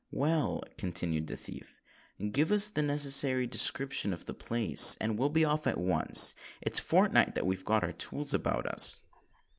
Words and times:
"Well," 0.09 0.63
continued 0.79 1.27
the 1.27 1.37
thief, 1.37 1.79
"give 2.31 2.51
us 2.51 2.69
the 2.69 2.81
necessary 2.81 3.45
description 3.45 4.13
of 4.13 4.25
the 4.25 4.33
place; 4.33 4.97
and 4.99 5.15
we'll 5.19 5.29
be 5.29 5.45
off 5.45 5.67
at 5.67 5.77
once. 5.77 6.33
It's 6.59 6.79
fortnit 6.81 7.35
that 7.35 7.45
we've 7.45 7.63
got 7.63 7.83
our 7.83 7.91
tools 7.91 8.33
about 8.33 8.65
us." 8.65 9.03